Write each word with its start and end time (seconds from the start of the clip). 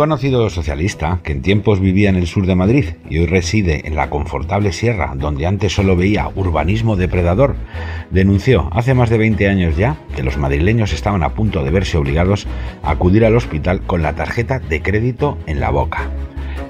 conocido 0.00 0.48
socialista 0.48 1.20
que 1.22 1.32
en 1.32 1.42
tiempos 1.42 1.78
vivía 1.78 2.08
en 2.08 2.16
el 2.16 2.26
sur 2.26 2.46
de 2.46 2.54
Madrid 2.54 2.86
y 3.10 3.18
hoy 3.18 3.26
reside 3.26 3.86
en 3.86 3.96
la 3.96 4.08
confortable 4.08 4.72
sierra 4.72 5.12
donde 5.14 5.44
antes 5.44 5.74
solo 5.74 5.94
veía 5.94 6.30
urbanismo 6.36 6.96
depredador, 6.96 7.54
denunció 8.10 8.70
hace 8.72 8.94
más 8.94 9.10
de 9.10 9.18
20 9.18 9.46
años 9.46 9.76
ya 9.76 9.98
que 10.16 10.22
los 10.22 10.38
madrileños 10.38 10.94
estaban 10.94 11.22
a 11.22 11.34
punto 11.34 11.62
de 11.62 11.70
verse 11.70 11.98
obligados 11.98 12.46
a 12.82 12.92
acudir 12.92 13.26
al 13.26 13.36
hospital 13.36 13.82
con 13.82 14.00
la 14.00 14.14
tarjeta 14.14 14.58
de 14.58 14.80
crédito 14.80 15.36
en 15.46 15.60
la 15.60 15.68
boca. 15.68 16.08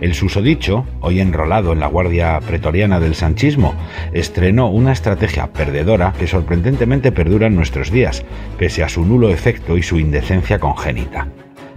El 0.00 0.14
susodicho, 0.14 0.84
hoy 1.00 1.20
enrolado 1.20 1.72
en 1.72 1.78
la 1.78 1.86
Guardia 1.86 2.40
Pretoriana 2.40 2.98
del 2.98 3.14
Sanchismo, 3.14 3.76
estrenó 4.12 4.70
una 4.70 4.90
estrategia 4.90 5.52
perdedora 5.52 6.14
que 6.18 6.26
sorprendentemente 6.26 7.12
perdura 7.12 7.46
en 7.46 7.54
nuestros 7.54 7.92
días, 7.92 8.24
pese 8.58 8.82
a 8.82 8.88
su 8.88 9.04
nulo 9.04 9.28
efecto 9.30 9.76
y 9.78 9.84
su 9.84 10.00
indecencia 10.00 10.58
congénita. 10.58 11.28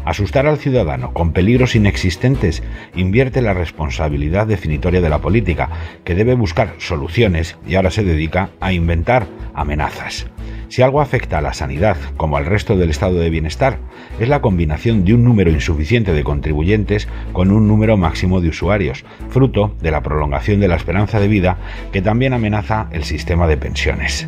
Asustar 0.05 0.47
al 0.47 0.57
ciudadano 0.57 1.13
con 1.13 1.31
peligros 1.31 1.75
inexistentes 1.75 2.63
invierte 2.95 3.41
la 3.41 3.53
responsabilidad 3.53 4.47
definitoria 4.47 5.01
de 5.01 5.09
la 5.09 5.19
política, 5.19 5.69
que 6.03 6.15
debe 6.15 6.33
buscar 6.33 6.75
soluciones 6.77 7.57
y 7.65 7.75
ahora 7.75 7.91
se 7.91 8.03
dedica 8.03 8.49
a 8.59 8.73
inventar 8.73 9.27
amenazas. 9.53 10.27
Si 10.67 10.81
algo 10.81 11.01
afecta 11.01 11.37
a 11.37 11.41
la 11.41 11.53
sanidad, 11.53 11.97
como 12.17 12.35
al 12.35 12.45
resto 12.45 12.75
del 12.75 12.89
estado 12.89 13.15
de 13.15 13.29
bienestar, 13.29 13.77
es 14.19 14.27
la 14.27 14.41
combinación 14.41 15.05
de 15.05 15.13
un 15.13 15.23
número 15.23 15.51
insuficiente 15.51 16.13
de 16.13 16.23
contribuyentes 16.23 17.07
con 17.31 17.51
un 17.51 17.67
número 17.67 17.95
máximo 17.95 18.41
de 18.41 18.49
usuarios, 18.49 19.05
fruto 19.29 19.75
de 19.81 19.91
la 19.91 20.01
prolongación 20.01 20.59
de 20.59 20.67
la 20.67 20.75
esperanza 20.75 21.19
de 21.19 21.27
vida 21.27 21.57
que 21.91 22.01
también 22.01 22.33
amenaza 22.33 22.87
el 22.91 23.03
sistema 23.03 23.47
de 23.47 23.57
pensiones. 23.57 24.27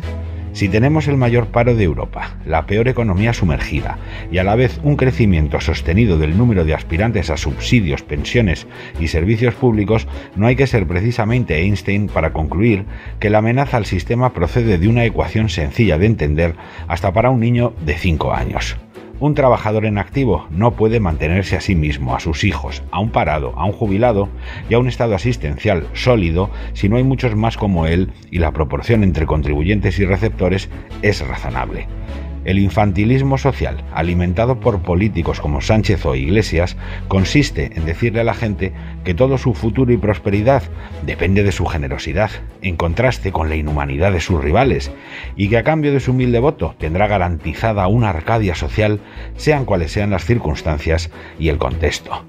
Si 0.56 0.70
tenemos 0.70 1.06
el 1.06 1.18
mayor 1.18 1.48
paro 1.48 1.74
de 1.74 1.84
Europa, 1.84 2.38
la 2.46 2.64
peor 2.64 2.88
economía 2.88 3.34
sumergida 3.34 3.98
y 4.32 4.38
a 4.38 4.42
la 4.42 4.54
vez 4.54 4.80
un 4.82 4.96
crecimiento 4.96 5.60
sostenido 5.60 6.16
del 6.16 6.38
número 6.38 6.64
de 6.64 6.72
aspirantes 6.72 7.28
a 7.28 7.36
subsidios, 7.36 8.00
pensiones 8.00 8.66
y 8.98 9.08
servicios 9.08 9.52
públicos, 9.52 10.08
no 10.34 10.46
hay 10.46 10.56
que 10.56 10.66
ser 10.66 10.86
precisamente 10.86 11.58
Einstein 11.58 12.06
para 12.06 12.32
concluir 12.32 12.86
que 13.20 13.28
la 13.28 13.40
amenaza 13.40 13.76
al 13.76 13.84
sistema 13.84 14.32
procede 14.32 14.78
de 14.78 14.88
una 14.88 15.04
ecuación 15.04 15.50
sencilla 15.50 15.98
de 15.98 16.06
entender 16.06 16.54
hasta 16.88 17.12
para 17.12 17.28
un 17.28 17.40
niño 17.40 17.74
de 17.84 17.98
5 17.98 18.32
años. 18.32 18.78
Un 19.18 19.34
trabajador 19.34 19.86
en 19.86 19.96
activo 19.96 20.46
no 20.50 20.72
puede 20.72 21.00
mantenerse 21.00 21.56
a 21.56 21.62
sí 21.62 21.74
mismo, 21.74 22.14
a 22.14 22.20
sus 22.20 22.44
hijos, 22.44 22.82
a 22.90 23.00
un 23.00 23.10
parado, 23.10 23.54
a 23.56 23.64
un 23.64 23.72
jubilado 23.72 24.28
y 24.68 24.74
a 24.74 24.78
un 24.78 24.88
estado 24.88 25.14
asistencial 25.14 25.86
sólido 25.94 26.50
si 26.74 26.90
no 26.90 26.96
hay 26.96 27.04
muchos 27.04 27.34
más 27.34 27.56
como 27.56 27.86
él 27.86 28.12
y 28.30 28.40
la 28.40 28.52
proporción 28.52 29.02
entre 29.02 29.24
contribuyentes 29.24 29.98
y 29.98 30.04
receptores 30.04 30.68
es 31.00 31.26
razonable. 31.26 31.88
El 32.46 32.60
infantilismo 32.60 33.38
social, 33.38 33.82
alimentado 33.92 34.60
por 34.60 34.80
políticos 34.80 35.40
como 35.40 35.60
Sánchez 35.60 36.06
o 36.06 36.14
Iglesias, 36.14 36.76
consiste 37.08 37.72
en 37.74 37.84
decirle 37.86 38.20
a 38.20 38.24
la 38.24 38.34
gente 38.34 38.72
que 39.04 39.14
todo 39.14 39.36
su 39.36 39.52
futuro 39.52 39.92
y 39.92 39.96
prosperidad 39.96 40.62
depende 41.04 41.42
de 41.42 41.50
su 41.50 41.66
generosidad, 41.66 42.30
en 42.62 42.76
contraste 42.76 43.32
con 43.32 43.48
la 43.48 43.56
inhumanidad 43.56 44.12
de 44.12 44.20
sus 44.20 44.40
rivales, 44.40 44.92
y 45.34 45.48
que 45.48 45.58
a 45.58 45.64
cambio 45.64 45.92
de 45.92 45.98
su 45.98 46.12
humilde 46.12 46.38
voto 46.38 46.76
tendrá 46.78 47.08
garantizada 47.08 47.88
una 47.88 48.10
Arcadia 48.10 48.54
social, 48.54 49.00
sean 49.36 49.64
cuales 49.64 49.90
sean 49.90 50.10
las 50.10 50.24
circunstancias 50.24 51.10
y 51.40 51.48
el 51.48 51.58
contexto. 51.58 52.24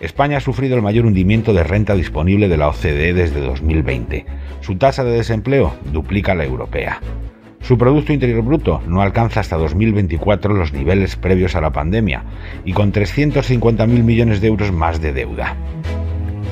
España 0.00 0.38
ha 0.38 0.40
sufrido 0.40 0.74
el 0.74 0.82
mayor 0.82 1.06
hundimiento 1.06 1.54
de 1.54 1.62
renta 1.62 1.94
disponible 1.94 2.48
de 2.48 2.56
la 2.56 2.70
OCDE 2.70 3.14
desde 3.14 3.40
2020. 3.40 4.26
Su 4.62 4.78
tasa 4.78 5.04
de 5.04 5.12
desempleo 5.12 5.76
duplica 5.92 6.34
la 6.34 6.44
europea. 6.44 7.00
Su 7.66 7.78
Producto 7.78 8.12
Interior 8.12 8.42
Bruto 8.42 8.82
no 8.86 9.00
alcanza 9.00 9.40
hasta 9.40 9.56
2024 9.56 10.52
los 10.52 10.74
niveles 10.74 11.16
previos 11.16 11.56
a 11.56 11.62
la 11.62 11.70
pandemia 11.70 12.22
y 12.66 12.74
con 12.74 12.92
350.000 12.92 13.86
millones 13.86 14.42
de 14.42 14.48
euros 14.48 14.70
más 14.70 15.00
de 15.00 15.14
deuda 15.14 15.56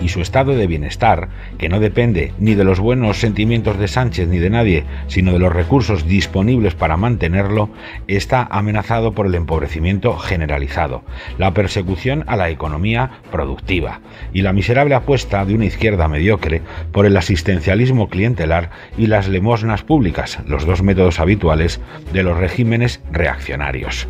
y 0.03 0.09
su 0.09 0.21
estado 0.21 0.55
de 0.55 0.67
bienestar, 0.67 1.29
que 1.59 1.69
no 1.69 1.81
depende 1.81 2.33
ni 2.39 2.55
de 2.55 2.65
los 2.65 2.81
buenos 2.81 3.19
sentimientos 3.19 3.79
de 3.79 3.89
Sánchez 3.89 4.29
ni 4.29 4.39
de 4.39 4.51
nadie, 4.51 4.85
sino 5.07 5.33
de 5.33 5.39
los 5.39 5.53
recursos 5.53 6.07
disponibles 6.07 6.75
para 6.75 6.97
mantenerlo, 6.97 7.71
está 8.09 8.47
amenazado 8.51 9.13
por 9.13 9.27
el 9.27 9.35
empobrecimiento 9.35 10.17
generalizado, 10.19 11.03
la 11.39 11.55
persecución 11.55 12.25
a 12.27 12.37
la 12.37 12.51
economía 12.51 13.11
productiva 13.31 14.01
y 14.33 14.43
la 14.43 14.53
miserable 14.53 14.95
apuesta 14.95 15.45
de 15.45 15.55
una 15.55 15.67
izquierda 15.67 16.09
mediocre 16.09 16.63
por 16.93 17.07
el 17.07 17.17
asistencialismo 17.17 18.09
clientelar 18.09 18.71
y 18.99 19.07
las 19.07 19.29
lemosnas 19.29 19.83
públicas, 19.83 20.39
los 20.47 20.67
dos 20.67 20.83
métodos 20.83 21.21
habituales 21.21 21.81
de 22.13 22.23
los 22.23 22.37
regímenes 22.39 23.01
reaccionarios 23.11 24.09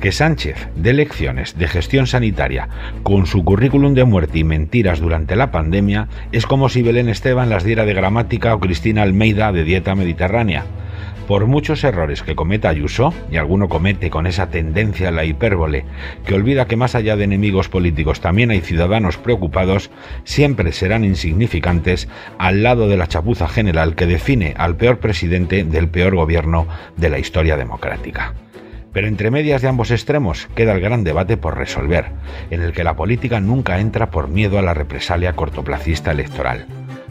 que 0.00 0.12
Sánchez 0.12 0.68
dé 0.76 0.92
lecciones 0.92 1.58
de 1.58 1.68
gestión 1.68 2.06
sanitaria 2.06 2.68
con 3.02 3.26
su 3.26 3.44
currículum 3.44 3.94
de 3.94 4.04
muerte 4.04 4.38
y 4.38 4.44
mentiras 4.44 5.00
durante 5.00 5.36
la 5.36 5.50
pandemia 5.50 6.08
es 6.32 6.46
como 6.46 6.68
si 6.68 6.82
Belén 6.82 7.08
Esteban 7.08 7.50
las 7.50 7.64
diera 7.64 7.84
de 7.84 7.94
gramática 7.94 8.54
o 8.54 8.60
Cristina 8.60 9.02
Almeida 9.02 9.52
de 9.52 9.64
dieta 9.64 9.94
mediterránea. 9.94 10.64
Por 11.26 11.46
muchos 11.46 11.84
errores 11.84 12.22
que 12.22 12.34
cometa 12.34 12.70
Ayuso, 12.70 13.12
y 13.30 13.36
alguno 13.36 13.68
comete 13.68 14.08
con 14.08 14.26
esa 14.26 14.48
tendencia 14.48 15.08
a 15.08 15.12
la 15.12 15.26
hipérbole, 15.26 15.84
que 16.24 16.34
olvida 16.34 16.66
que 16.66 16.76
más 16.76 16.94
allá 16.94 17.16
de 17.16 17.24
enemigos 17.24 17.68
políticos 17.68 18.22
también 18.22 18.50
hay 18.50 18.62
ciudadanos 18.62 19.18
preocupados, 19.18 19.90
siempre 20.24 20.72
serán 20.72 21.04
insignificantes 21.04 22.08
al 22.38 22.62
lado 22.62 22.88
de 22.88 22.96
la 22.96 23.08
chapuza 23.08 23.46
general 23.46 23.94
que 23.94 24.06
define 24.06 24.54
al 24.56 24.76
peor 24.76 25.00
presidente 25.00 25.64
del 25.64 25.88
peor 25.88 26.16
gobierno 26.16 26.66
de 26.96 27.10
la 27.10 27.18
historia 27.18 27.58
democrática. 27.58 28.32
Pero 28.98 29.06
entre 29.06 29.30
medias 29.30 29.62
de 29.62 29.68
ambos 29.68 29.92
extremos 29.92 30.48
queda 30.56 30.72
el 30.72 30.80
gran 30.80 31.04
debate 31.04 31.36
por 31.36 31.56
resolver, 31.56 32.06
en 32.50 32.62
el 32.62 32.72
que 32.72 32.82
la 32.82 32.96
política 32.96 33.38
nunca 33.38 33.78
entra 33.78 34.10
por 34.10 34.26
miedo 34.26 34.58
a 34.58 34.62
la 34.62 34.74
represalia 34.74 35.34
cortoplacista 35.34 36.10
electoral. 36.10 36.66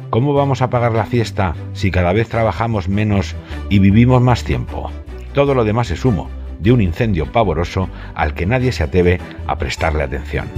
¿Cómo 0.09 0.33
vamos 0.33 0.61
a 0.61 0.69
pagar 0.69 0.91
la 0.91 1.05
fiesta 1.05 1.55
si 1.71 1.89
cada 1.89 2.11
vez 2.11 2.27
trabajamos 2.27 2.89
menos 2.89 3.37
y 3.69 3.79
vivimos 3.79 4.21
más 4.21 4.43
tiempo? 4.43 4.91
Todo 5.33 5.53
lo 5.53 5.63
demás 5.63 5.89
es 5.89 6.03
humo, 6.03 6.29
de 6.59 6.73
un 6.73 6.81
incendio 6.81 7.31
pavoroso 7.31 7.87
al 8.15 8.33
que 8.33 8.45
nadie 8.45 8.73
se 8.73 8.83
atreve 8.83 9.21
a 9.47 9.57
prestarle 9.57 10.03
atención. 10.03 10.49